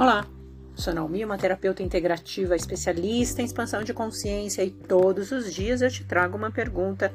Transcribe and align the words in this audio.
Olá, 0.00 0.26
sou 0.74 0.94
Naomi, 0.94 1.22
uma 1.26 1.36
terapeuta 1.36 1.82
integrativa 1.82 2.56
especialista 2.56 3.42
em 3.42 3.44
expansão 3.44 3.84
de 3.84 3.92
consciência 3.92 4.64
e 4.64 4.70
todos 4.70 5.30
os 5.30 5.52
dias 5.52 5.82
eu 5.82 5.90
te 5.90 6.04
trago 6.04 6.38
uma 6.38 6.50
pergunta. 6.50 7.12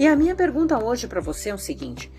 E 0.00 0.04
a 0.04 0.16
minha 0.16 0.34
pergunta 0.34 0.82
hoje 0.82 1.06
para 1.06 1.20
você 1.20 1.50
é 1.50 1.54
o 1.54 1.58
seguinte: 1.58 2.10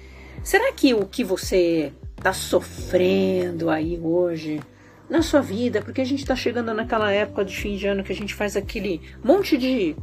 será 0.42 0.72
que 0.72 0.94
o 0.94 1.06
que 1.06 1.22
você 1.22 1.92
está 2.18 2.32
sofrendo 2.32 3.70
aí 3.70 4.00
hoje 4.00 4.62
na 5.10 5.22
sua 5.22 5.42
vida, 5.42 5.82
porque 5.82 6.00
a 6.00 6.06
gente 6.06 6.22
está 6.22 6.34
chegando 6.34 6.74
naquela 6.74 7.12
época 7.12 7.44
de 7.44 7.58
fim 7.58 7.76
de 7.76 7.86
ano 7.86 8.02
que 8.02 8.14
a 8.14 8.16
gente 8.16 8.34
faz 8.34 8.56
aquele 8.56 9.02
monte 9.22 9.58
de 9.58 9.98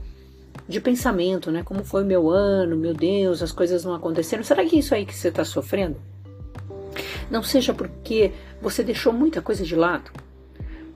de 0.69 0.79
pensamento, 0.79 1.51
né? 1.51 1.63
Como 1.63 1.83
foi 1.83 2.05
meu 2.05 2.29
ano, 2.29 2.77
meu 2.77 2.93
Deus, 2.93 3.43
as 3.43 3.51
coisas 3.51 3.83
não 3.83 3.95
aconteceram. 3.95 4.45
Será 4.45 4.63
que 4.67 4.79
isso 4.79 4.95
aí 4.95 5.07
que 5.07 5.15
você 5.15 5.29
está 5.29 5.43
sofrendo 5.43 5.97
não 7.31 7.43
seja 7.43 7.75
porque 7.75 8.33
você 8.61 8.83
deixou 8.83 9.13
muita 9.13 9.43
coisa 9.43 9.65
de 9.65 9.75
lado. 9.75 10.11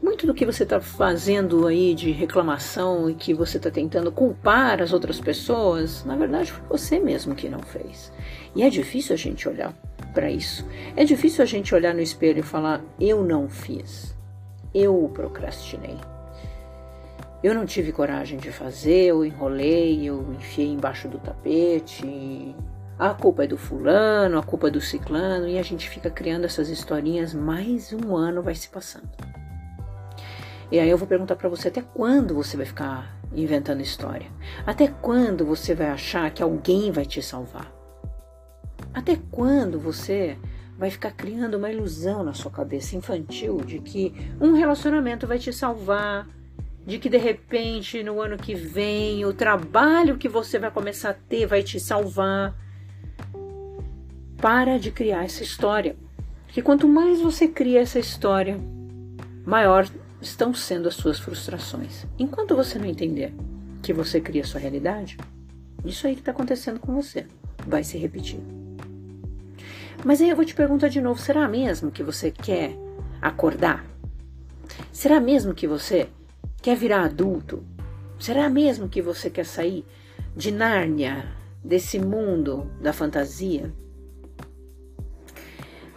Muito 0.02 0.26
do 0.26 0.32
que 0.32 0.46
você 0.46 0.62
está 0.62 0.80
fazendo 0.80 1.66
aí 1.66 1.94
de 1.94 2.10
reclamação 2.10 3.10
e 3.10 3.14
que 3.14 3.34
você 3.34 3.58
está 3.58 3.70
tentando 3.70 4.10
culpar 4.10 4.80
as 4.80 4.94
outras 4.94 5.20
pessoas, 5.20 6.04
na 6.04 6.16
verdade 6.16 6.50
foi 6.52 6.66
você 6.68 6.98
mesmo 6.98 7.34
que 7.34 7.50
não 7.50 7.60
fez. 7.60 8.10
E 8.56 8.62
é 8.62 8.70
difícil 8.70 9.12
a 9.12 9.18
gente 9.18 9.46
olhar 9.46 9.74
para 10.14 10.30
isso. 10.30 10.66
É 10.96 11.04
difícil 11.04 11.42
a 11.42 11.46
gente 11.46 11.74
olhar 11.74 11.94
no 11.94 12.00
espelho 12.00 12.40
e 12.40 12.42
falar: 12.42 12.80
eu 12.98 13.22
não 13.22 13.48
fiz, 13.48 14.16
eu 14.74 15.10
procrastinei. 15.12 15.98
Eu 17.42 17.54
não 17.54 17.64
tive 17.64 17.90
coragem 17.90 18.38
de 18.38 18.50
fazer, 18.50 19.06
eu 19.06 19.24
enrolei, 19.24 20.04
eu 20.04 20.34
enfiei 20.34 20.68
embaixo 20.68 21.08
do 21.08 21.18
tapete, 21.18 22.54
a 23.00 23.14
culpa 23.14 23.44
é 23.44 23.46
do 23.46 23.56
fulano, 23.56 24.38
a 24.38 24.42
culpa 24.42 24.68
é 24.68 24.70
do 24.70 24.78
ciclano, 24.78 25.48
e 25.48 25.58
a 25.58 25.62
gente 25.62 25.88
fica 25.88 26.10
criando 26.10 26.44
essas 26.44 26.68
historinhas, 26.68 27.32
mais 27.32 27.94
um 27.94 28.14
ano 28.14 28.42
vai 28.42 28.54
se 28.54 28.68
passando. 28.68 29.08
E 30.70 30.78
aí 30.78 30.90
eu 30.90 30.98
vou 30.98 31.08
perguntar 31.08 31.34
para 31.36 31.48
você 31.48 31.68
até 31.68 31.80
quando 31.80 32.34
você 32.34 32.58
vai 32.58 32.66
ficar 32.66 33.18
inventando 33.34 33.80
história? 33.80 34.26
Até 34.66 34.86
quando 34.86 35.46
você 35.46 35.74
vai 35.74 35.88
achar 35.88 36.30
que 36.30 36.42
alguém 36.42 36.92
vai 36.92 37.06
te 37.06 37.22
salvar? 37.22 37.72
Até 38.92 39.18
quando 39.30 39.80
você 39.80 40.36
vai 40.76 40.90
ficar 40.90 41.12
criando 41.12 41.54
uma 41.54 41.70
ilusão 41.70 42.22
na 42.22 42.34
sua 42.34 42.50
cabeça 42.50 42.96
infantil 42.96 43.62
de 43.64 43.78
que 43.78 44.14
um 44.38 44.52
relacionamento 44.52 45.26
vai 45.26 45.38
te 45.38 45.54
salvar, 45.54 46.28
de 46.86 46.98
que 46.98 47.08
de 47.08 47.16
repente 47.16 48.02
no 48.02 48.20
ano 48.20 48.36
que 48.36 48.54
vem 48.54 49.24
o 49.24 49.32
trabalho 49.32 50.18
que 50.18 50.28
você 50.28 50.58
vai 50.58 50.70
começar 50.70 51.10
a 51.10 51.14
ter 51.14 51.46
vai 51.46 51.62
te 51.62 51.80
salvar? 51.80 52.54
Para 54.40 54.78
de 54.78 54.90
criar 54.90 55.24
essa 55.24 55.42
história. 55.42 55.96
Porque 56.46 56.62
quanto 56.62 56.88
mais 56.88 57.20
você 57.20 57.46
cria 57.46 57.80
essa 57.80 57.98
história, 57.98 58.58
maior 59.44 59.88
estão 60.20 60.52
sendo 60.52 60.88
as 60.88 60.94
suas 60.94 61.18
frustrações. 61.18 62.06
Enquanto 62.18 62.56
você 62.56 62.78
não 62.78 62.86
entender 62.86 63.32
que 63.82 63.92
você 63.92 64.20
cria 64.20 64.42
a 64.42 64.46
sua 64.46 64.60
realidade, 64.60 65.16
isso 65.84 66.06
aí 66.06 66.14
que 66.14 66.20
está 66.20 66.32
acontecendo 66.32 66.80
com 66.80 66.94
você 66.94 67.26
vai 67.66 67.84
se 67.84 67.96
repetir. 67.98 68.40
Mas 70.04 70.20
aí 70.20 70.30
eu 70.30 70.36
vou 70.36 70.44
te 70.44 70.54
perguntar 70.54 70.88
de 70.88 71.00
novo: 71.00 71.20
será 71.20 71.46
mesmo 71.46 71.90
que 71.90 72.02
você 72.02 72.30
quer 72.30 72.74
acordar? 73.20 73.84
Será 74.92 75.20
mesmo 75.20 75.54
que 75.54 75.66
você 75.66 76.08
quer 76.62 76.76
virar 76.76 77.04
adulto? 77.04 77.62
Será 78.18 78.48
mesmo 78.48 78.88
que 78.88 79.00
você 79.00 79.30
quer 79.30 79.46
sair 79.46 79.84
de 80.36 80.50
Nárnia, 80.50 81.26
desse 81.62 81.98
mundo 81.98 82.70
da 82.80 82.92
fantasia? 82.92 83.72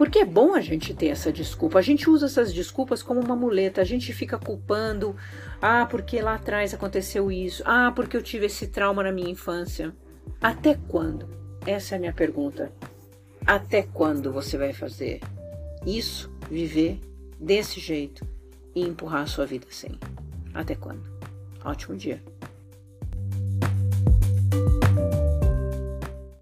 Porque 0.03 0.19
é 0.19 0.25
bom 0.25 0.53
a 0.53 0.59
gente 0.59 0.93
ter 0.93 1.07
essa 1.07 1.31
desculpa. 1.31 1.79
A 1.79 1.81
gente 1.81 2.09
usa 2.09 2.25
essas 2.25 2.51
desculpas 2.51 3.01
como 3.01 3.21
uma 3.21 3.37
muleta. 3.37 3.79
A 3.79 3.85
gente 3.85 4.11
fica 4.11 4.37
culpando. 4.37 5.15
Ah, 5.61 5.85
porque 5.85 6.21
lá 6.21 6.35
atrás 6.35 6.73
aconteceu 6.73 7.31
isso. 7.31 7.63
Ah, 7.65 7.89
porque 7.95 8.17
eu 8.17 8.21
tive 8.21 8.47
esse 8.47 8.67
trauma 8.67 9.01
na 9.01 9.13
minha 9.13 9.29
infância. 9.29 9.95
Até 10.41 10.77
quando? 10.89 11.25
Essa 11.65 11.95
é 11.95 11.97
a 11.97 11.99
minha 12.01 12.11
pergunta. 12.11 12.69
Até 13.47 13.83
quando 13.83 14.29
você 14.33 14.57
vai 14.57 14.73
fazer 14.73 15.21
isso, 15.85 16.29
viver 16.51 16.99
desse 17.39 17.79
jeito 17.79 18.27
e 18.75 18.81
empurrar 18.81 19.21
a 19.21 19.27
sua 19.27 19.45
vida 19.45 19.67
assim? 19.69 19.97
Até 20.53 20.75
quando? 20.75 21.09
Ótimo 21.63 21.95
dia. 21.95 22.21